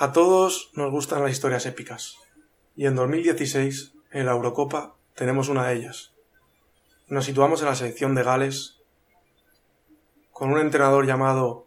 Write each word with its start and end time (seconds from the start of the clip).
A 0.00 0.12
todos 0.12 0.70
nos 0.74 0.92
gustan 0.92 1.24
las 1.24 1.32
historias 1.32 1.66
épicas. 1.66 2.18
Y 2.76 2.86
en 2.86 2.94
2016, 2.94 3.94
en 4.12 4.26
la 4.26 4.30
Eurocopa, 4.30 4.94
tenemos 5.16 5.48
una 5.48 5.66
de 5.66 5.74
ellas. 5.74 6.12
Nos 7.08 7.24
situamos 7.24 7.62
en 7.62 7.66
la 7.66 7.74
selección 7.74 8.14
de 8.14 8.22
Gales, 8.22 8.78
con 10.30 10.52
un 10.52 10.60
entrenador 10.60 11.04
llamado 11.04 11.66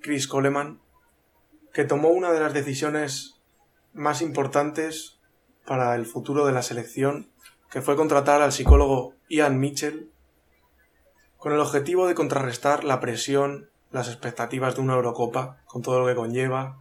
Chris 0.00 0.28
Coleman, 0.28 0.80
que 1.74 1.84
tomó 1.84 2.08
una 2.08 2.32
de 2.32 2.40
las 2.40 2.54
decisiones 2.54 3.38
más 3.92 4.22
importantes 4.22 5.20
para 5.66 5.94
el 5.94 6.06
futuro 6.06 6.46
de 6.46 6.52
la 6.52 6.62
selección, 6.62 7.30
que 7.70 7.82
fue 7.82 7.96
contratar 7.96 8.40
al 8.40 8.52
psicólogo 8.52 9.12
Ian 9.28 9.60
Mitchell, 9.60 10.10
con 11.36 11.52
el 11.52 11.60
objetivo 11.60 12.06
de 12.06 12.14
contrarrestar 12.14 12.82
la 12.82 12.98
presión, 13.00 13.68
las 13.90 14.08
expectativas 14.08 14.74
de 14.74 14.80
una 14.80 14.94
Eurocopa, 14.94 15.58
con 15.66 15.82
todo 15.82 16.00
lo 16.00 16.06
que 16.06 16.14
conlleva, 16.14 16.78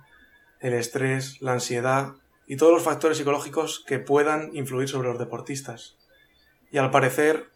el 0.61 0.73
estrés, 0.73 1.41
la 1.41 1.53
ansiedad 1.53 2.13
y 2.45 2.55
todos 2.55 2.71
los 2.71 2.83
factores 2.83 3.17
psicológicos 3.17 3.83
que 3.87 3.97
puedan 3.97 4.55
influir 4.55 4.87
sobre 4.87 5.09
los 5.09 5.17
deportistas. 5.17 5.97
Y 6.71 6.77
al 6.77 6.91
parecer 6.91 7.49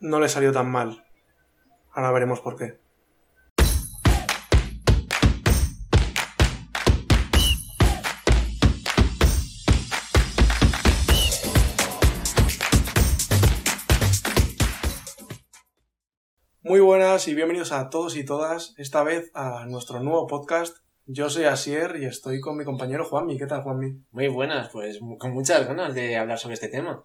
no 0.00 0.20
le 0.20 0.30
salió 0.30 0.50
tan 0.50 0.70
mal. 0.70 1.04
Ahora 1.92 2.12
veremos 2.12 2.40
por 2.40 2.56
qué. 2.56 2.78
Muy 16.62 16.80
buenas 16.80 17.28
y 17.28 17.34
bienvenidos 17.34 17.72
a 17.72 17.90
todos 17.90 18.16
y 18.16 18.24
todas, 18.24 18.74
esta 18.78 19.02
vez 19.02 19.30
a 19.34 19.66
nuestro 19.66 20.00
nuevo 20.00 20.26
podcast 20.26 20.83
yo 21.06 21.28
soy 21.28 21.44
Asier 21.44 21.96
y 22.00 22.06
estoy 22.06 22.40
con 22.40 22.56
mi 22.56 22.64
compañero 22.64 23.04
Juanmi. 23.04 23.36
¿Qué 23.36 23.46
tal, 23.46 23.62
Juanmi? 23.62 24.04
Muy 24.10 24.28
buenas, 24.28 24.70
pues 24.70 24.98
con 25.18 25.32
muchas 25.32 25.66
ganas 25.66 25.94
de 25.94 26.16
hablar 26.16 26.38
sobre 26.38 26.54
este 26.54 26.68
tema. 26.68 27.04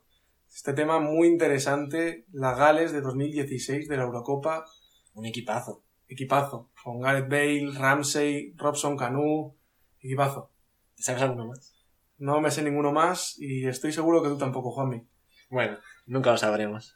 Este 0.54 0.74
tema 0.74 1.00
muy 1.00 1.28
interesante, 1.28 2.26
la 2.32 2.56
Gales 2.56 2.92
de 2.92 3.02
2016 3.02 3.88
de 3.88 3.98
la 3.98 4.04
Eurocopa. 4.04 4.66
Un 5.14 5.26
equipazo. 5.26 5.84
Equipazo. 6.08 6.72
Con 6.84 7.02
Gareth 7.02 7.30
Bale, 7.30 7.72
Ramsey, 7.78 8.54
Robson 8.56 8.98
Canu. 8.98 9.56
Equipazo. 10.00 10.52
¿Te 10.96 11.04
sabes 11.04 11.22
alguno 11.22 11.48
más? 11.48 11.76
No 12.18 12.42
me 12.42 12.52
sé 12.52 12.64
ninguno 12.64 12.92
más 12.92 13.38
y 13.38 13.68
estoy 13.68 13.92
seguro 13.92 14.24
que 14.24 14.30
tú 14.30 14.38
tampoco, 14.38 14.72
Juanmi. 14.72 15.06
Bueno, 15.50 15.78
nunca 16.06 16.32
lo 16.32 16.38
sabremos. 16.38 16.96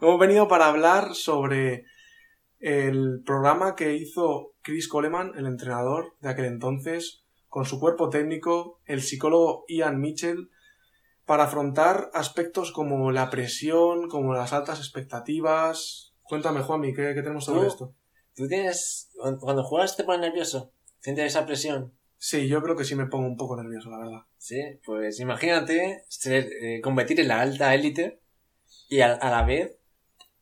Hemos 0.00 0.18
venido 0.18 0.48
para 0.48 0.66
hablar 0.66 1.14
sobre 1.14 1.84
el 2.58 3.22
programa 3.24 3.74
que 3.74 3.96
hizo 3.96 4.54
Chris 4.62 4.88
Coleman, 4.88 5.32
el 5.36 5.46
entrenador 5.46 6.14
de 6.20 6.30
aquel 6.30 6.46
entonces, 6.46 7.22
con 7.48 7.64
su 7.64 7.78
cuerpo 7.78 8.08
técnico, 8.08 8.80
el 8.84 9.02
psicólogo 9.02 9.64
Ian 9.68 10.00
Mitchell, 10.00 10.50
para 11.24 11.44
afrontar 11.44 12.10
aspectos 12.14 12.72
como 12.72 13.10
la 13.10 13.30
presión, 13.30 14.08
como 14.08 14.34
las 14.34 14.52
altas 14.52 14.78
expectativas. 14.78 16.14
Cuéntame, 16.22 16.62
Juanmi, 16.62 16.94
¿qué, 16.94 17.14
qué 17.14 17.22
tenemos 17.22 17.44
sobre 17.44 17.66
esto? 17.66 17.94
¿Tú 18.34 18.46
tienes, 18.46 19.10
cuando 19.40 19.64
juegas 19.64 19.96
te 19.96 20.04
pones 20.04 20.20
nervioso? 20.20 20.72
¿Sientes 21.00 21.26
esa 21.26 21.46
presión? 21.46 21.92
Sí, 22.18 22.48
yo 22.48 22.62
creo 22.62 22.76
que 22.76 22.84
sí 22.84 22.94
me 22.94 23.06
pongo 23.06 23.26
un 23.26 23.36
poco 23.36 23.56
nervioso, 23.56 23.90
la 23.90 23.98
verdad. 23.98 24.20
Sí, 24.38 24.60
pues 24.84 25.20
imagínate 25.20 26.04
ser, 26.08 26.48
eh, 26.62 26.80
competir 26.82 27.20
en 27.20 27.28
la 27.28 27.40
alta 27.40 27.74
élite 27.74 28.20
y 28.88 29.00
a, 29.00 29.12
a, 29.14 29.30
la 29.30 29.44
vez 29.44 29.78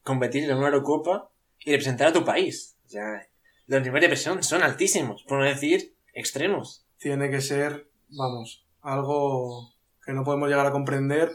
competir 0.03 0.45
en 0.45 0.57
una 0.57 0.69
Eurocopa 0.69 1.31
y 1.65 1.71
representar 1.73 2.09
a 2.09 2.13
tu 2.13 2.25
país. 2.25 2.77
O 2.87 2.89
sea, 2.89 3.27
los 3.67 3.83
niveles 3.83 4.03
de 4.03 4.09
presión 4.09 4.43
son 4.43 4.63
altísimos, 4.63 5.25
por 5.27 5.39
no 5.39 5.45
decir 5.45 5.95
extremos. 6.13 6.87
Tiene 6.99 7.31
que 7.31 7.41
ser, 7.41 7.89
vamos, 8.11 8.67
algo 8.81 9.73
que 10.05 10.13
no 10.13 10.25
podemos 10.25 10.49
llegar 10.49 10.67
a 10.67 10.73
comprender 10.73 11.33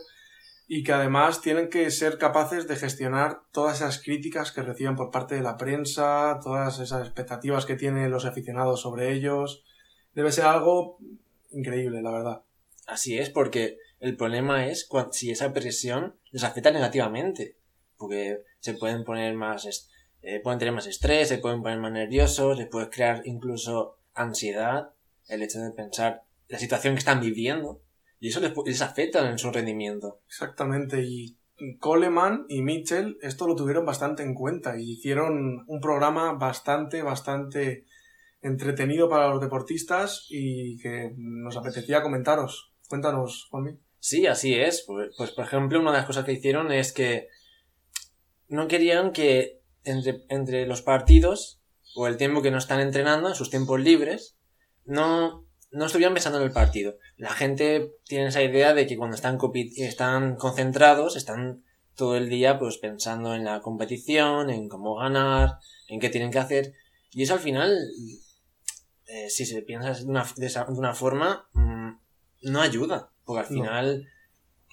y 0.68 0.84
que 0.84 0.94
además 0.94 1.42
tienen 1.42 1.70
que 1.70 1.90
ser 1.90 2.20
capaces 2.20 2.68
de 2.68 2.76
gestionar 2.76 3.42
todas 3.52 3.78
esas 3.78 4.02
críticas 4.02 4.52
que 4.52 4.62
reciben 4.62 4.96
por 4.96 5.10
parte 5.10 5.34
de 5.34 5.42
la 5.42 5.58
prensa, 5.58 6.40
todas 6.44 6.80
esas 6.80 7.08
expectativas 7.08 7.66
que 7.66 7.76
tienen 7.76 8.12
los 8.12 8.26
aficionados 8.26 8.82
sobre 8.82 9.12
ellos. 9.12 9.64
Debe 10.14 10.32
ser 10.32 10.46
algo 10.46 11.00
increíble, 11.50 12.04
la 12.04 12.12
verdad. 12.12 12.44
Así 12.86 13.18
es, 13.18 13.32
porque 13.32 13.78
el 14.00 14.16
problema 14.16 14.68
es 14.68 14.88
si 15.12 15.32
esa 15.32 15.52
presión 15.54 16.16
les 16.32 16.44
afecta 16.44 16.70
negativamente, 16.70 17.58
porque 17.98 18.44
se 18.60 18.76
pueden 18.76 19.04
poner 19.04 19.34
más 19.34 19.66
eh, 20.22 20.40
pueden 20.42 20.60
tener 20.60 20.74
más 20.74 20.88
estrés, 20.88 21.30
se 21.30 21.38
pueden 21.38 21.62
poner 21.62 21.80
más 21.80 21.92
nerviosos, 21.92 22.58
se 22.58 22.66
puede 22.66 22.90
crear 22.90 23.22
incluso 23.26 24.00
ansiedad, 24.14 24.92
el 25.28 25.44
hecho 25.44 25.60
de 25.60 25.72
pensar 25.72 26.24
la 26.48 26.60
situación 26.60 26.96
que 26.96 27.00
están 27.00 27.22
viviendo, 27.22 27.82
y 28.20 28.30
eso 28.30 28.42
les, 28.42 28.82
afecta 28.82 29.30
en 29.30 29.38
su 29.38 29.52
rendimiento. 29.52 30.22
Exactamente, 30.28 31.02
y 31.04 31.38
Coleman 31.80 32.46
y 32.50 32.62
Mitchell 32.62 33.18
esto 33.22 33.48
lo 33.48 33.56
tuvieron 33.56 33.86
bastante 33.86 34.24
en 34.24 34.34
cuenta 34.34 34.80
y 34.80 34.94
hicieron 34.94 35.64
un 35.68 35.82
programa 35.82 36.34
bastante, 36.34 37.02
bastante 37.02 37.86
entretenido 38.42 39.10
para 39.10 39.30
los 39.30 39.42
deportistas 39.42 40.26
y 40.30 40.78
que 40.78 41.14
nos 41.18 41.58
apetecía 41.58 42.02
comentaros. 42.02 42.74
Cuéntanos, 42.88 43.48
Juanmi. 43.52 43.78
Sí, 44.00 44.28
así 44.28 44.56
es. 44.56 44.84
Pues, 44.88 45.14
pues, 45.18 45.32
por 45.32 45.46
ejemplo, 45.46 45.80
una 45.80 45.92
de 45.92 45.98
las 45.98 46.06
cosas 46.06 46.26
que 46.26 46.34
hicieron 46.34 46.72
es 46.72 46.94
que 46.94 47.28
no 48.48 48.68
querían 48.68 49.12
que 49.12 49.59
entre, 49.84 50.66
los 50.66 50.82
partidos 50.82 51.62
o 51.96 52.08
el 52.08 52.18
tiempo 52.18 52.42
que 52.42 52.52
no 52.52 52.58
están 52.58 52.80
entrenando, 52.80 53.30
en 53.30 53.36
sus 53.36 53.50
tiempos 53.50 53.80
libres, 53.80 54.38
no, 54.86 55.48
no 55.72 55.86
estuvieran 55.86 56.14
pensando 56.14 56.40
en 56.40 56.46
el 56.46 56.52
partido. 56.52 56.98
La 57.18 57.32
gente 57.32 57.92
tiene 58.06 58.28
esa 58.28 58.44
idea 58.44 58.74
de 58.74 58.88
que 58.88 58.98
cuando 58.98 59.16
están, 59.16 59.38
están 59.78 60.36
concentrados, 60.36 61.16
están 61.16 61.64
todo 61.96 62.16
el 62.16 62.30
día 62.30 62.58
pues 62.60 62.78
pensando 62.78 63.36
en 63.36 63.44
la 63.44 63.62
competición, 63.62 64.50
en 64.50 64.70
cómo 64.70 64.96
ganar, 64.96 65.58
en 65.88 66.00
qué 66.00 66.10
tienen 66.10 66.32
que 66.32 66.40
hacer. 66.40 66.74
Y 67.12 67.24
eso 67.24 67.34
al 67.34 67.40
final, 67.40 67.76
eh, 69.08 69.30
si 69.30 69.46
se 69.46 69.62
piensa 69.64 69.94
de 69.94 70.06
una, 70.06 70.26
de 70.38 70.52
una 70.70 70.94
forma, 70.94 71.50
mm, 71.54 71.92
no 72.44 72.62
ayuda. 72.62 73.12
Porque 73.26 73.42
al 73.42 73.48
final 73.48 74.08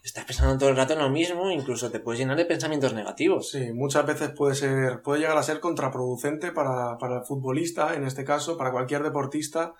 estás 0.07 0.25
pensando 0.25 0.57
todo 0.57 0.69
el 0.69 0.77
rato 0.77 0.93
en 0.93 1.01
lo 1.01 1.11
mismo, 1.11 1.51
incluso 1.51 1.91
te 1.91 1.99
puedes 1.99 2.21
llenar 2.21 2.37
de 2.37 2.45
pensamientos 2.45 2.95
negativos. 2.95 3.51
Sí, 3.51 3.73
muchas 3.73 4.07
veces 4.07 4.31
puede 4.31 4.55
ser, 4.55 5.03
puede 5.03 5.21
llegar 5.21 5.37
a 5.37 5.43
ser 5.43 5.59
contraproducente 5.59 6.53
para, 6.53 6.97
para 6.99 7.19
el 7.19 7.25
futbolista, 7.25 7.95
en 7.95 8.07
este 8.07 8.25
caso, 8.25 8.57
para 8.57 8.71
cualquier 8.71 9.03
deportista. 9.03 9.75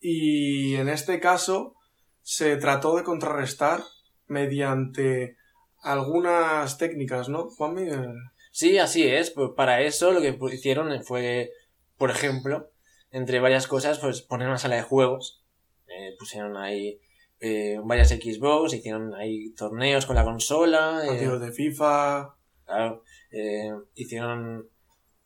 Y 0.00 0.74
en 0.74 0.88
este 0.88 1.20
caso 1.20 1.76
se 2.22 2.56
trató 2.56 2.96
de 2.96 3.04
contrarrestar 3.04 3.84
mediante 4.26 5.36
algunas 5.80 6.76
técnicas, 6.76 7.28
¿no, 7.28 7.48
Juan 7.50 7.74
Miguel? 7.74 8.14
Sí, 8.50 8.78
así 8.78 9.06
es. 9.06 9.30
Pues 9.30 9.50
para 9.56 9.80
eso 9.80 10.10
lo 10.10 10.20
que 10.20 10.36
hicieron 10.52 11.04
fue, 11.04 11.52
por 11.96 12.10
ejemplo, 12.10 12.72
entre 13.12 13.38
varias 13.38 13.68
cosas, 13.68 14.00
pues 14.00 14.22
poner 14.22 14.48
una 14.48 14.58
sala 14.58 14.74
de 14.74 14.82
juegos. 14.82 15.44
Eh, 15.86 16.16
pusieron 16.18 16.56
ahí 16.56 17.00
eh, 17.40 17.78
varias 17.84 18.08
Xbox, 18.08 18.74
hicieron 18.74 19.14
ahí 19.14 19.50
torneos 19.50 20.06
con 20.06 20.16
la 20.16 20.24
consola. 20.24 21.02
Eh, 21.04 21.08
Partidos 21.08 21.40
de 21.40 21.52
FIFA. 21.52 22.34
Claro. 22.64 23.02
Eh, 23.30 23.72
hicieron 23.94 24.68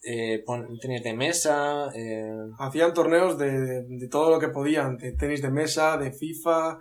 eh, 0.03 0.45
tenis 0.81 1.03
de 1.03 1.15
mesa. 1.15 1.91
Hacían 2.59 2.95
torneos 2.95 3.39
de, 3.39 3.83
de, 3.83 4.09
todo 4.09 4.31
lo 4.31 4.39
que 4.39 4.49
podían, 4.49 4.97
de 4.97 5.13
tenis 5.13 5.43
de 5.43 5.51
mesa, 5.51 5.97
de 5.97 6.13
FIFA, 6.13 6.79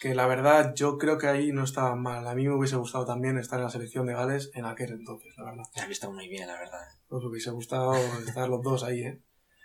que 0.00 0.14
la 0.14 0.26
verdad 0.26 0.74
yo 0.74 0.96
creo 0.96 1.18
que 1.18 1.26
ahí 1.26 1.52
no 1.52 1.64
estaba 1.64 1.96
mal. 1.96 2.26
A 2.26 2.34
mí 2.34 2.46
me 2.46 2.54
hubiese 2.54 2.76
gustado 2.76 3.04
también 3.04 3.36
estar 3.38 3.58
en 3.58 3.64
la 3.64 3.70
selección 3.70 4.06
de 4.06 4.14
Gales 4.14 4.50
en 4.54 4.64
aquel 4.64 4.92
entonces, 4.92 5.36
la 5.36 5.44
verdad. 5.44 5.64
Ha 5.82 5.86
visto 5.86 6.12
muy 6.12 6.28
bien, 6.28 6.46
la 6.46 6.58
verdad. 6.58 6.86
Nos 7.10 7.24
hubiese 7.24 7.50
gustado 7.50 7.94
estar 8.26 8.48
los 8.48 8.62
dos 8.62 8.84
ahí, 8.84 9.02
¿eh? 9.02 9.20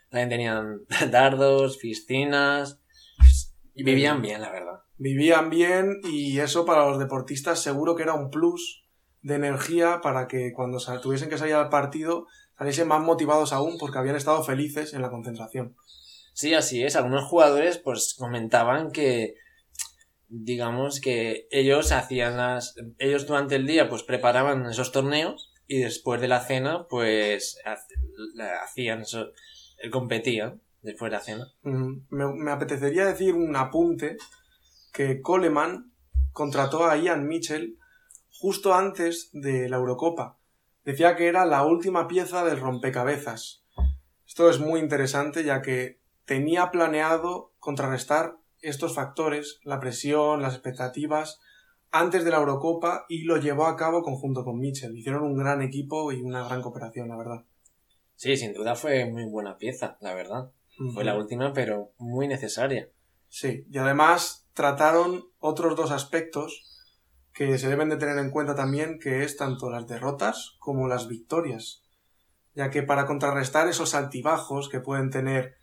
También 0.10 0.30
tenían 0.30 0.82
dardos, 1.12 1.78
piscinas. 1.78 2.83
Y 3.76 3.84
vivían 3.84 4.22
bien, 4.22 4.42
la 4.42 4.52
verdad 4.52 4.84
vivían 5.04 5.50
bien 5.50 6.00
y 6.04 6.40
eso 6.40 6.66
para 6.66 6.88
los 6.88 6.98
deportistas 6.98 7.62
seguro 7.62 7.96
que 7.96 8.04
era 8.04 8.14
un 8.14 8.30
plus 8.30 8.86
de 9.22 9.36
energía 9.36 10.00
para 10.02 10.28
que 10.28 10.54
cuando 10.54 10.80
tuviesen 11.02 11.30
que 11.30 11.38
salir 11.38 11.56
al 11.56 11.70
partido 11.70 12.28
saliesen 12.58 12.88
más 12.88 13.02
motivados 13.02 13.52
aún 13.52 13.78
porque 13.78 13.98
habían 13.98 14.16
estado 14.16 14.44
felices 14.44 14.94
en 14.94 15.02
la 15.02 15.10
concentración. 15.10 15.76
Sí, 16.34 16.54
así 16.54 16.84
es. 16.84 16.96
Algunos 16.96 17.26
jugadores 17.26 17.78
pues 17.78 18.16
comentaban 18.18 18.92
que 18.92 19.36
digamos 20.30 21.02
que 21.02 21.48
ellos 21.52 21.92
hacían 21.92 22.38
las 22.38 22.76
ellos 22.98 23.28
durante 23.28 23.56
el 23.56 23.68
día 23.68 23.90
pues 23.90 24.04
preparaban 24.04 24.66
esos 24.66 24.92
torneos 24.92 25.52
y 25.68 25.80
después 25.80 26.22
de 26.22 26.30
la 26.30 26.40
cena 26.40 26.88
pues 26.90 27.60
hacían 28.64 29.02
eso 29.02 29.32
competían 29.92 30.62
después 30.84 31.12
de 31.12 31.18
la 31.18 31.24
cena. 31.24 31.48
me, 31.64 32.34
me 32.34 32.52
apetecería 32.52 33.06
decir 33.06 33.34
un 33.34 33.56
apunte 33.56 34.18
que 34.92 35.22
Coleman 35.22 35.92
contrató 36.32 36.86
a 36.86 36.98
Ian 36.98 37.28
Mitchell 37.28 37.78
justo 38.32 38.74
antes 38.74 39.30
de 39.34 39.70
la 39.70 39.78
Eurocopa. 39.78 40.38
Decía 40.84 41.16
que 41.16 41.28
era 41.28 41.46
la 41.46 41.66
última 41.66 42.08
pieza 42.08 42.44
del 42.44 42.60
rompecabezas. 42.60 43.64
Esto 44.28 44.50
es 44.50 44.60
muy 44.60 44.80
interesante 44.80 45.44
ya 45.44 45.62
que 45.62 46.00
tenía 46.26 46.72
planeado 46.72 47.54
contrarrestar 47.60 48.38
estos 48.62 48.96
factores, 48.96 49.60
la 49.64 49.80
presión, 49.80 50.42
las 50.42 50.54
expectativas, 50.54 51.40
antes 51.92 52.26
de 52.26 52.32
la 52.32 52.38
Eurocopa 52.38 53.06
y 53.08 53.24
lo 53.24 53.38
llevó 53.38 53.68
a 53.68 53.78
cabo 53.78 54.02
conjunto 54.02 54.44
con 54.44 54.60
Mitchell. 54.60 54.98
Hicieron 54.98 55.24
un 55.24 55.38
gran 55.38 55.62
equipo 55.62 56.12
y 56.12 56.22
una 56.22 56.44
gran 56.44 56.62
cooperación, 56.62 57.10
la 57.10 57.18
verdad. 57.18 57.46
Sí, 58.16 58.36
sin 58.36 58.54
duda 58.54 58.76
fue 58.76 59.06
muy 59.06 59.26
buena 59.26 59.58
pieza, 59.58 59.98
la 60.02 60.14
verdad. 60.14 60.52
Fue 60.94 61.04
la 61.04 61.16
última, 61.16 61.54
pero 61.54 61.94
muy 61.98 62.28
necesaria. 62.28 62.90
Sí, 63.30 63.66
y 63.70 63.78
además 63.78 64.48
trataron 64.54 65.26
otros 65.40 65.76
dos 65.76 65.92
aspectos 65.92 66.70
que 67.34 67.58
se 67.58 67.68
deben 67.68 67.90
de 67.90 67.98
tener 67.98 68.18
en 68.18 68.32
cuenta 68.32 68.56
también, 68.56 69.00
que 69.00 69.24
es 69.24 69.38
tanto 69.38 69.70
las 69.70 69.88
derrotas 69.88 70.56
como 70.60 70.88
las 70.88 71.08
victorias, 71.08 71.84
ya 72.54 72.70
que 72.70 72.84
para 72.84 73.06
contrarrestar 73.06 73.68
esos 73.68 73.96
altibajos 73.96 74.70
que 74.70 74.80
pueden 74.80 75.10
tener 75.10 75.56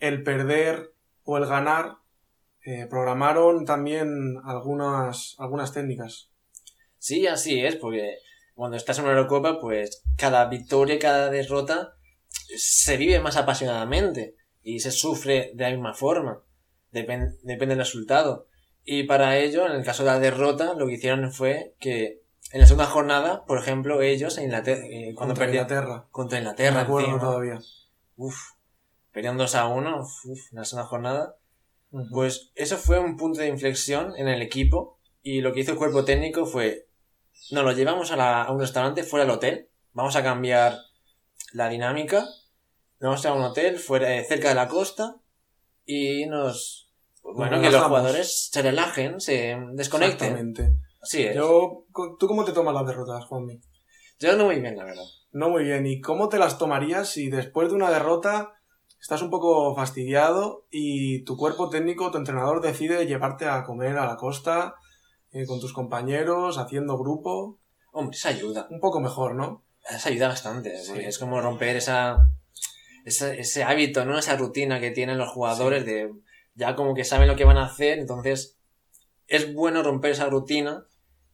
el 0.00 0.22
perder 0.22 0.92
o 1.22 1.38
el 1.38 1.46
ganar, 1.46 1.96
eh, 2.66 2.86
programaron 2.88 3.64
también 3.64 4.36
algunas, 4.44 5.34
algunas 5.38 5.72
técnicas. 5.72 6.30
Sí, 6.98 7.26
así 7.26 7.64
es, 7.64 7.76
porque 7.76 8.16
cuando 8.54 8.76
estás 8.76 8.98
en 8.98 9.04
una 9.04 9.14
Eurocopa, 9.14 9.60
pues 9.60 10.02
cada 10.16 10.46
victoria 10.46 10.96
y 10.96 10.98
cada 10.98 11.30
derrota 11.30 11.94
se 12.56 12.96
vive 12.96 13.20
más 13.20 13.36
apasionadamente 13.36 14.36
y 14.64 14.80
se 14.80 14.90
sufre 14.90 15.52
de 15.54 15.64
la 15.64 15.70
misma 15.70 15.94
forma. 15.94 16.42
depende 16.90 17.36
del 17.42 17.78
resultado. 17.78 18.48
Y 18.84 19.04
para 19.04 19.38
ello, 19.38 19.66
en 19.66 19.72
el 19.72 19.84
caso 19.84 20.04
de 20.04 20.10
la 20.10 20.18
derrota, 20.18 20.74
lo 20.74 20.86
que 20.86 20.94
hicieron 20.94 21.32
fue 21.32 21.74
que 21.78 22.24
en 22.52 22.60
la 22.60 22.66
segunda 22.66 22.86
jornada, 22.86 23.44
por 23.46 23.58
ejemplo, 23.58 24.02
ellos 24.02 24.36
en 24.38 24.44
Inglaterra, 24.44 24.84
eh, 24.86 25.12
cuando 25.14 25.34
contra 25.34 25.46
Inglaterra. 25.46 26.06
Contra 26.10 26.38
Inglaterra. 26.38 26.74
Me 26.74 26.80
acuerdo 26.80 27.18
todavía. 27.18 27.58
Uf. 28.16 28.36
Perdieron 29.12 29.38
2 29.38 29.54
a 29.54 29.66
1, 29.66 30.00
uf, 30.00 30.52
en 30.52 30.58
la 30.58 30.64
segunda 30.64 30.86
jornada. 30.86 31.36
Pues 32.10 32.50
eso 32.56 32.76
fue 32.76 32.98
un 32.98 33.16
punto 33.16 33.40
de 33.40 33.46
inflexión 33.46 34.14
en 34.16 34.28
el 34.28 34.42
equipo. 34.42 34.98
Y 35.22 35.40
lo 35.40 35.52
que 35.52 35.60
hizo 35.60 35.72
el 35.72 35.78
cuerpo 35.78 36.04
técnico 36.04 36.44
fue, 36.44 36.88
nos 37.52 37.64
lo 37.64 37.72
llevamos 37.72 38.10
a, 38.10 38.16
la, 38.16 38.42
a 38.42 38.52
un 38.52 38.60
restaurante 38.60 39.04
fuera 39.04 39.24
del 39.24 39.34
hotel. 39.34 39.68
Vamos 39.92 40.16
a 40.16 40.22
cambiar 40.22 40.78
la 41.52 41.68
dinámica. 41.68 42.26
Vamos 43.00 43.24
a 43.26 43.32
un 43.32 43.42
hotel 43.42 43.78
fuera, 43.78 44.14
eh, 44.14 44.24
cerca 44.24 44.48
de 44.48 44.54
la 44.54 44.68
costa. 44.68 45.16
Y 45.86 46.26
nos, 46.26 46.84
bueno, 47.22 47.60
que 47.60 47.70
los 47.70 47.82
jugadores 47.82 48.48
se 48.50 48.62
relajen, 48.62 49.20
se 49.20 49.56
desconecten. 49.72 50.32
Exactamente. 50.32 50.76
Así 51.02 51.22
es. 51.22 51.36
Yo, 51.36 51.84
¿Tú 52.18 52.26
cómo 52.26 52.44
te 52.44 52.52
tomas 52.52 52.74
las 52.74 52.86
derrotas, 52.86 53.24
Juanmi? 53.26 53.60
Yo 54.18 54.36
no 54.36 54.46
muy 54.46 54.60
bien, 54.60 54.76
la 54.76 54.84
verdad. 54.84 55.04
No 55.32 55.50
muy 55.50 55.64
bien. 55.64 55.86
¿Y 55.86 56.00
cómo 56.00 56.28
te 56.28 56.38
las 56.38 56.58
tomarías 56.58 57.08
si 57.08 57.28
después 57.28 57.68
de 57.68 57.74
una 57.74 57.90
derrota 57.90 58.54
estás 59.00 59.20
un 59.20 59.28
poco 59.28 59.74
fastidiado 59.74 60.66
y 60.70 61.24
tu 61.24 61.36
cuerpo 61.36 61.68
técnico, 61.68 62.10
tu 62.10 62.18
entrenador 62.18 62.62
decide 62.62 63.06
llevarte 63.06 63.46
a 63.46 63.64
comer 63.64 63.98
a 63.98 64.06
la 64.06 64.16
costa 64.16 64.76
eh, 65.32 65.44
con 65.44 65.60
tus 65.60 65.74
compañeros, 65.74 66.56
haciendo 66.56 66.96
grupo? 66.96 67.58
Hombre, 67.92 68.16
esa 68.16 68.30
ayuda. 68.30 68.66
Un 68.70 68.80
poco 68.80 69.00
mejor, 69.00 69.34
¿no? 69.34 69.62
Esa 69.90 70.08
ayuda 70.08 70.28
bastante. 70.28 70.74
Es 70.74 71.18
como 71.18 71.40
romper 71.40 71.76
esa, 71.76 72.30
ese, 73.04 73.40
ese 73.40 73.64
hábito, 73.64 74.04
¿no? 74.04 74.18
Esa 74.18 74.36
rutina 74.36 74.80
que 74.80 74.90
tienen 74.90 75.18
los 75.18 75.30
jugadores 75.30 75.84
de 75.84 76.10
ya 76.54 76.74
como 76.74 76.94
que 76.94 77.04
saben 77.04 77.28
lo 77.28 77.36
que 77.36 77.44
van 77.44 77.58
a 77.58 77.66
hacer, 77.66 77.98
entonces 77.98 78.58
es 79.26 79.52
bueno 79.54 79.82
romper 79.82 80.12
esa 80.12 80.28
rutina 80.28 80.86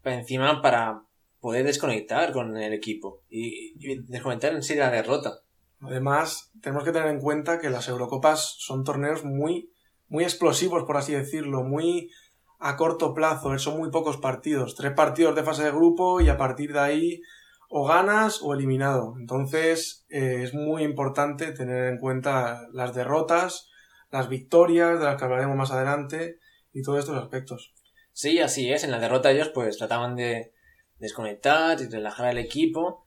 para 0.02 0.16
encima 0.16 0.62
para 0.62 1.02
poder 1.40 1.64
desconectar 1.64 2.32
con 2.32 2.56
el 2.56 2.72
equipo 2.72 3.22
y, 3.28 3.74
desconectar 4.04 4.54
en 4.54 4.62
sí 4.62 4.74
la 4.74 4.90
derrota. 4.90 5.40
Además, 5.80 6.52
tenemos 6.60 6.84
que 6.84 6.92
tener 6.92 7.08
en 7.08 7.20
cuenta 7.20 7.58
que 7.58 7.70
las 7.70 7.88
Eurocopas 7.88 8.56
son 8.58 8.84
torneos 8.84 9.24
muy, 9.24 9.70
muy 10.08 10.24
explosivos, 10.24 10.84
por 10.84 10.98
así 10.98 11.12
decirlo, 11.12 11.62
muy 11.62 12.10
a 12.58 12.76
corto 12.76 13.14
plazo, 13.14 13.58
son 13.58 13.78
muy 13.78 13.90
pocos 13.90 14.18
partidos, 14.18 14.74
tres 14.74 14.92
partidos 14.92 15.34
de 15.34 15.42
fase 15.42 15.64
de 15.64 15.70
grupo 15.70 16.20
y 16.20 16.28
a 16.28 16.36
partir 16.36 16.74
de 16.74 16.80
ahí 16.80 17.22
o 17.70 17.86
ganas 17.86 18.40
o 18.42 18.52
eliminado. 18.52 19.14
Entonces 19.18 20.04
eh, 20.10 20.42
es 20.42 20.52
muy 20.52 20.82
importante 20.82 21.52
tener 21.52 21.84
en 21.90 21.98
cuenta 21.98 22.68
las 22.72 22.94
derrotas 22.94 23.70
las 24.10 24.28
victorias, 24.28 24.98
de 24.98 25.04
las 25.04 25.16
que 25.16 25.24
hablaremos 25.24 25.56
más 25.56 25.70
adelante, 25.70 26.38
y 26.72 26.82
todos 26.82 27.00
estos 27.00 27.16
aspectos. 27.16 27.72
Sí, 28.12 28.40
así 28.40 28.72
es. 28.72 28.84
En 28.84 28.90
la 28.90 28.98
derrota 28.98 29.30
ellos 29.30 29.50
pues 29.54 29.78
trataban 29.78 30.16
de 30.16 30.52
desconectar 30.98 31.80
y 31.80 31.88
relajar 31.88 32.26
al 32.26 32.38
equipo. 32.38 33.06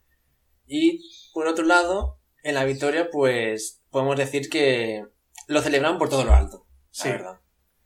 Y 0.66 1.02
por 1.34 1.48
otro 1.48 1.66
lado, 1.66 2.20
en 2.42 2.56
la 2.56 2.66
victoria 2.66 3.10
pues 3.12 3.82
podemos 3.90 4.18
decir 4.18 4.50
que 4.50 5.06
lo 5.48 5.62
celebraban 5.62 5.98
por 5.98 6.10
todo 6.10 6.24
lo 6.24 6.34
alto. 6.34 6.66
Sí. 6.90 7.10
verdad. 7.10 7.40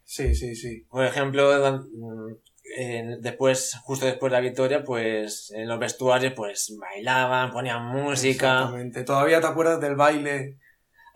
Sí, 0.04 0.36
sí, 0.36 0.56
sí. 0.56 0.86
Por 0.90 1.06
ejemplo, 1.06 1.52
después, 3.20 3.78
justo 3.84 4.06
después 4.06 4.32
de 4.32 4.38
la 4.38 4.42
victoria, 4.42 4.84
pues 4.84 5.52
en 5.52 5.68
los 5.68 5.80
vestuarios 5.80 6.34
pues 6.36 6.76
bailaban, 6.80 7.52
ponían 7.52 7.86
música. 7.86 8.54
Exactamente. 8.54 9.04
¿Todavía 9.04 9.42
te 9.42 9.48
acuerdas 9.48 9.80
del 9.80 9.96
baile 9.96 10.58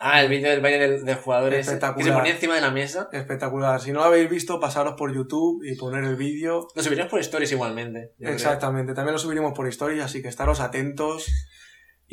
Ah, 0.04 0.20
el 0.24 0.30
vídeo 0.30 0.50
del 0.50 0.62
baile 0.62 1.04
de, 1.04 1.16
jugadores 1.16 1.68
Espectacular. 1.68 1.98
que 1.98 2.12
se 2.12 2.18
ponía 2.18 2.32
encima 2.34 2.56
de 2.56 2.62
la 2.62 2.72
mesa. 2.72 3.08
Espectacular. 3.12 3.80
Si 3.80 3.92
no 3.92 4.00
lo 4.00 4.06
habéis 4.06 4.32
visto, 4.32 4.60
pasaros 4.60 4.96
por 4.98 5.14
YouTube 5.14 5.64
y 5.64 5.76
poner 5.76 6.04
el 6.04 6.16
vídeo. 6.16 6.68
Lo 6.74 6.82
subiremos 6.82 7.12
por 7.12 7.20
stories 7.20 7.52
igualmente. 7.52 8.14
Exactamente, 8.20 8.96
también 8.96 9.14
lo 9.14 9.20
subiremos 9.20 9.54
por 9.54 9.68
stories, 9.68 10.04
así 10.04 10.24
que 10.24 10.28
estaros 10.28 10.60
atentos. 10.60 11.28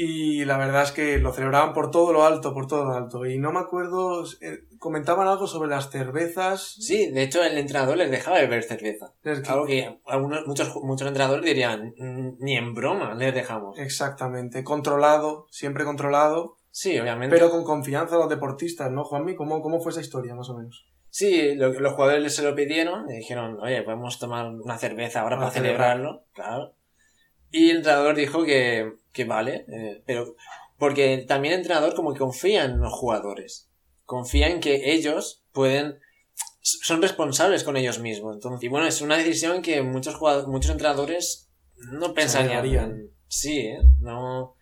Y 0.01 0.45
la 0.45 0.57
verdad 0.59 0.85
es 0.85 0.93
que 0.93 1.19
lo 1.19 1.33
celebraban 1.33 1.73
por 1.73 1.91
todo 1.91 2.13
lo 2.13 2.25
alto, 2.25 2.55
por 2.55 2.69
todo 2.69 2.85
lo 2.85 2.93
alto. 2.93 3.27
Y 3.27 3.37
no 3.37 3.51
me 3.51 3.59
acuerdo, 3.59 4.23
eh, 4.41 4.61
comentaban 4.79 5.27
algo 5.27 5.49
sobre 5.49 5.71
las 5.71 5.91
cervezas. 5.91 6.77
Sí, 6.79 7.11
de 7.11 7.25
hecho 7.25 7.43
el 7.43 7.59
entrenador 7.59 7.97
les 7.97 8.09
dejaba 8.09 8.39
beber 8.39 8.63
cerveza. 8.63 9.13
Algo 9.49 9.67
que 9.67 9.99
algunos, 10.07 10.47
muchos, 10.47 10.73
muchos 10.85 11.09
entrenadores 11.09 11.45
dirían, 11.45 11.95
mm, 11.99 12.37
ni 12.39 12.57
en 12.57 12.75
broma 12.75 13.15
les 13.15 13.35
dejamos. 13.35 13.77
Exactamente, 13.77 14.63
controlado, 14.63 15.49
siempre 15.51 15.85
controlado. 15.85 16.59
Sí, 16.71 16.97
obviamente. 17.01 17.35
Pero 17.35 17.51
con 17.51 17.65
confianza 17.65 18.15
a 18.15 18.19
los 18.19 18.29
deportistas, 18.29 18.93
¿no, 18.93 19.03
Juanmi? 19.03 19.35
¿Cómo, 19.35 19.61
cómo 19.61 19.81
fue 19.81 19.91
esa 19.91 20.01
historia, 20.01 20.37
más 20.37 20.49
o 20.49 20.57
menos? 20.57 20.87
Sí, 21.11 21.57
los 21.57 21.93
jugadores 21.95 22.37
se 22.37 22.45
lo 22.45 22.55
pidieron 22.55 23.11
y 23.11 23.17
dijeron, 23.17 23.59
oye, 23.61 23.83
podemos 23.83 24.21
tomar 24.21 24.47
una 24.47 24.79
cerveza 24.79 25.23
ahora 25.23 25.39
para, 25.39 25.51
celebrarlo. 25.51 26.23
Claro. 26.35 26.75
Y 27.51 27.71
el 27.71 27.79
entrenador 27.79 28.15
dijo 28.15 28.45
que, 28.45 28.93
que 29.13 29.25
vale, 29.25 29.65
eh, 29.69 30.03
pero 30.07 30.37
porque 30.79 31.25
también 31.27 31.55
el 31.55 31.61
entrenador 31.61 31.95
como 31.95 32.13
que 32.13 32.21
confía 32.21 32.65
en 32.65 32.79
los 32.79 32.93
jugadores. 32.93 33.69
Confía 34.05 34.49
en 34.49 34.61
que 34.61 34.93
ellos 34.93 35.45
pueden 35.53 35.99
son 36.61 37.01
responsables 37.03 37.65
con 37.65 37.77
ellos 37.77 37.99
mismos. 37.99 38.35
Entonces, 38.35 38.63
y 38.63 38.69
bueno, 38.69 38.87
es 38.87 39.01
una 39.01 39.17
decisión 39.17 39.63
que 39.63 39.83
muchos 39.83 40.17
jugadores, 40.17 40.49
muchos 40.49 40.71
entrenadores 40.71 41.49
no 41.77 42.15
pensarían. 42.15 43.11
Sí, 43.29 43.61
¿eh? 43.61 43.81
no 44.01 44.55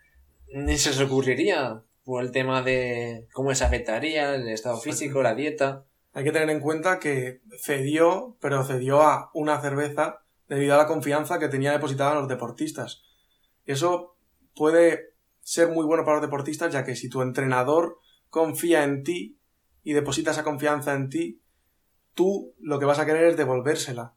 ni 0.48 0.78
se 0.78 0.90
les 0.90 1.00
ocurriría 1.00 1.82
por 2.04 2.22
el 2.22 2.30
tema 2.30 2.62
de 2.62 3.28
cómo 3.32 3.50
les 3.50 3.62
afectaría 3.62 4.34
el 4.34 4.48
estado 4.48 4.78
físico, 4.78 5.22
la 5.22 5.34
dieta. 5.34 5.84
Hay 6.12 6.24
que 6.24 6.32
tener 6.32 6.48
en 6.50 6.60
cuenta 6.60 6.98
que 6.98 7.40
cedió, 7.62 8.36
pero 8.40 8.64
cedió 8.64 9.02
a 9.02 9.30
una 9.34 9.60
cerveza 9.60 10.22
debido 10.48 10.74
a 10.74 10.78
la 10.78 10.86
confianza 10.86 11.38
que 11.38 11.48
tenía 11.48 11.72
depositada 11.72 12.12
en 12.12 12.18
los 12.18 12.28
deportistas. 12.28 13.02
Eso 13.64 14.16
puede 14.54 15.14
ser 15.40 15.68
muy 15.68 15.84
bueno 15.84 16.04
para 16.04 16.16
los 16.16 16.26
deportistas, 16.26 16.72
ya 16.72 16.84
que 16.84 16.96
si 16.96 17.08
tu 17.08 17.22
entrenador 17.22 17.98
confía 18.28 18.84
en 18.84 19.02
ti 19.02 19.38
y 19.82 19.92
deposita 19.92 20.32
esa 20.32 20.44
confianza 20.44 20.94
en 20.94 21.08
ti, 21.08 21.40
tú 22.14 22.54
lo 22.60 22.78
que 22.78 22.86
vas 22.86 22.98
a 22.98 23.06
querer 23.06 23.26
es 23.26 23.36
devolvérsela. 23.36 24.14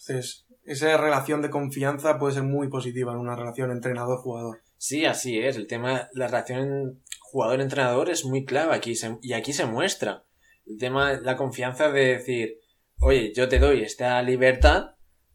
Entonces, 0.00 0.46
esa 0.64 0.96
relación 0.96 1.42
de 1.42 1.50
confianza 1.50 2.18
puede 2.18 2.34
ser 2.34 2.42
muy 2.42 2.68
positiva 2.68 3.12
en 3.12 3.18
una 3.18 3.36
relación 3.36 3.70
entrenador-jugador. 3.70 4.62
Sí, 4.76 5.04
así 5.04 5.38
es. 5.38 5.56
El 5.56 5.66
tema, 5.66 6.08
la 6.12 6.26
relación 6.26 7.02
jugador-entrenador 7.20 8.10
es 8.10 8.24
muy 8.24 8.44
clave 8.44 8.74
aquí 8.74 8.94
y 9.22 9.32
aquí 9.32 9.52
se 9.52 9.66
muestra. 9.66 10.24
El 10.66 10.78
tema, 10.78 11.14
la 11.14 11.36
confianza 11.36 11.90
de 11.90 12.18
decir, 12.18 12.58
oye, 13.00 13.32
yo 13.34 13.48
te 13.48 13.58
doy 13.58 13.82
esta 13.82 14.22
libertad, 14.22 14.91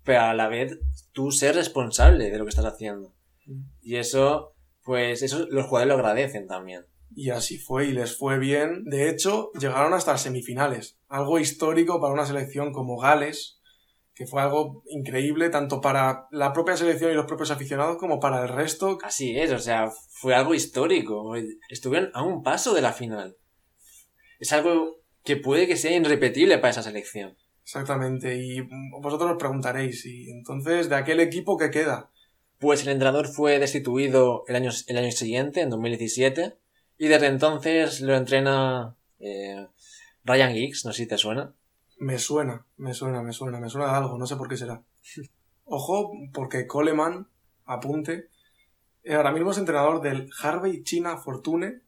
pero 0.08 0.22
a 0.22 0.34
la 0.34 0.48
vez 0.48 0.80
tú 1.12 1.32
ser 1.32 1.56
responsable 1.56 2.32
de 2.32 2.38
lo 2.38 2.46
que 2.46 2.52
estás 2.52 2.66
haciendo. 2.66 3.14
Mm. 3.46 3.64
Y 3.82 3.98
eso, 3.98 4.54
pues, 4.84 5.22
eso 5.22 5.46
los 5.50 5.66
jugadores 5.66 5.90
lo 5.90 6.00
agradecen 6.00 6.48
también. 6.48 6.86
Y 7.14 7.32
así 7.32 7.58
fue, 7.58 7.88
y 7.88 7.92
les 7.92 8.18
fue 8.18 8.40
bien. 8.40 8.86
De 8.86 9.10
hecho, 9.10 9.52
llegaron 9.60 9.94
hasta 9.94 10.14
las 10.14 10.22
semifinales. 10.22 10.98
Algo 11.10 11.40
histórico 11.40 12.00
para 12.00 12.14
una 12.14 12.26
selección 12.26 12.72
como 12.72 12.98
Gales, 12.98 13.60
que 14.14 14.26
fue 14.26 14.42
algo 14.42 14.82
increíble 14.88 15.50
tanto 15.50 15.82
para 15.82 16.28
la 16.32 16.54
propia 16.54 16.78
selección 16.78 17.12
y 17.12 17.16
los 17.16 17.26
propios 17.26 17.52
aficionados 17.52 17.98
como 17.98 18.22
para 18.22 18.44
el 18.44 18.48
resto. 18.48 19.00
Así 19.04 19.38
es, 19.38 19.52
o 19.52 19.60
sea, 19.60 19.92
fue 20.10 20.36
algo 20.36 20.54
histórico. 20.54 21.34
Estuvieron 21.68 22.12
a 22.14 22.24
un 22.24 22.44
paso 22.44 22.74
de 22.74 22.82
la 22.82 22.94
final. 22.94 23.36
Es 24.40 24.54
algo 24.54 25.02
que 25.26 25.36
puede 25.36 25.68
que 25.68 25.76
sea 25.76 25.92
irrepetible 25.92 26.60
para 26.60 26.72
esa 26.72 26.84
selección. 26.84 27.36
Exactamente, 27.68 28.38
y 28.38 28.62
vosotros 29.02 29.32
os 29.32 29.38
preguntaréis, 29.38 30.06
¿y 30.06 30.32
entonces 30.32 30.88
de 30.88 30.96
aquel 30.96 31.20
equipo 31.20 31.58
qué 31.58 31.70
queda? 31.70 32.10
Pues 32.60 32.84
el 32.84 32.88
entrenador 32.88 33.28
fue 33.28 33.60
destituido 33.60 34.46
el 34.48 34.56
año, 34.56 34.72
el 34.88 34.98
año 34.98 35.12
siguiente, 35.12 35.60
en 35.60 35.70
2017, 35.70 36.56
y 36.98 37.08
desde 37.10 37.28
entonces 37.28 38.00
lo 38.00 38.16
entrena 38.16 38.96
Eh, 39.20 39.68
Ryan 40.24 40.54
Giggs, 40.54 40.86
no 40.86 40.94
sé 40.94 41.04
si 41.04 41.08
te 41.08 41.18
suena. 41.18 41.56
Me 41.98 42.18
suena, 42.20 42.66
me 42.78 42.94
suena, 42.94 43.22
me 43.22 43.34
suena, 43.34 43.60
me 43.60 43.70
suena 43.70 43.88
de 43.88 43.98
algo, 43.98 44.18
no 44.18 44.28
sé 44.28 44.38
por 44.38 44.48
qué 44.48 44.56
será. 44.56 44.82
Ojo, 45.66 46.14
porque 46.34 46.68
Coleman, 46.68 47.28
apunte, 47.66 48.30
ahora 49.10 49.34
mismo 49.34 49.52
es 49.52 49.58
entrenador 49.58 50.02
del 50.02 50.30
Harvey 50.42 50.84
China 50.84 51.18
Fortune, 51.18 51.82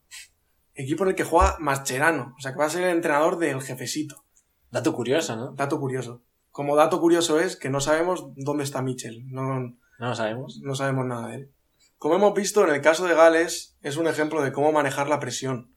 equipo 0.74 1.04
en 1.04 1.10
el 1.10 1.16
que 1.16 1.24
juega 1.24 1.56
Mascherano, 1.58 2.34
o 2.36 2.40
sea 2.42 2.52
que 2.52 2.58
va 2.58 2.66
a 2.66 2.70
ser 2.70 2.82
el 2.82 2.96
entrenador 2.96 3.38
del 3.38 3.62
jefecito. 3.62 4.26
Dato 4.70 4.92
curioso, 4.92 5.36
¿no? 5.36 5.52
Dato 5.52 5.78
curioso. 5.80 6.22
Como 6.50 6.76
dato 6.76 7.00
curioso 7.00 7.38
es 7.40 7.56
que 7.56 7.70
no 7.70 7.80
sabemos 7.80 8.24
dónde 8.36 8.64
está 8.64 8.82
Mitchell, 8.82 9.24
no, 9.30 9.60
No 9.60 9.76
lo 9.98 10.14
sabemos. 10.14 10.60
no 10.62 10.74
sabemos 10.74 11.06
nada 11.06 11.28
de 11.28 11.34
él. 11.36 11.52
Como 11.98 12.14
hemos 12.16 12.34
visto, 12.34 12.64
en 12.66 12.74
el 12.74 12.80
caso 12.80 13.06
de 13.06 13.14
Gales 13.14 13.76
es 13.82 13.96
un 13.96 14.06
ejemplo 14.08 14.42
de 14.42 14.52
cómo 14.52 14.72
manejar 14.72 15.08
la 15.08 15.20
presión. 15.20 15.74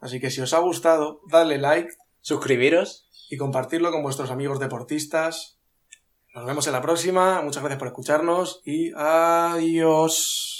Así 0.00 0.18
que 0.20 0.30
si 0.30 0.40
os 0.40 0.54
ha 0.54 0.58
gustado, 0.58 1.20
dadle 1.28 1.58
like 1.58 1.90
Suscribiros. 2.22 3.08
y 3.30 3.36
compartirlo 3.36 3.92
con 3.92 4.02
vuestros 4.02 4.30
amigos 4.30 4.58
deportistas. 4.58 5.58
Nos 6.34 6.46
vemos 6.46 6.66
en 6.66 6.72
la 6.72 6.80
próxima. 6.82 7.42
Muchas 7.42 7.62
gracias 7.62 7.78
por 7.78 7.88
escucharnos 7.88 8.60
y 8.64 8.92
adiós. 8.96 10.59